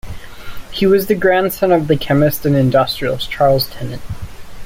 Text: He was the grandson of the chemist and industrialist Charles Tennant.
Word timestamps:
He 0.71 0.87
was 0.87 1.05
the 1.05 1.13
grandson 1.13 1.71
of 1.71 1.87
the 1.87 1.95
chemist 1.95 2.43
and 2.43 2.55
industrialist 2.55 3.29
Charles 3.29 3.69
Tennant. 3.69 4.01